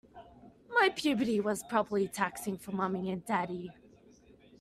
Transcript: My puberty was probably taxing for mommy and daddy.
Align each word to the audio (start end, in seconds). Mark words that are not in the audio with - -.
My 0.67 0.89
puberty 0.89 1.39
was 1.39 1.61
probably 1.61 2.07
taxing 2.07 2.57
for 2.57 2.71
mommy 2.71 3.11
and 3.11 3.23
daddy. 3.23 3.69